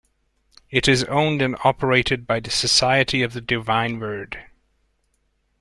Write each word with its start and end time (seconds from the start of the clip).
It 0.71 0.87
is 0.87 1.03
owned 1.03 1.43
and 1.43 1.55
operated 1.63 2.25
by 2.25 2.39
the 2.39 2.49
Society 2.49 3.21
of 3.21 3.33
the 3.33 3.39
Divine 3.41 3.99
Word. 3.99 4.45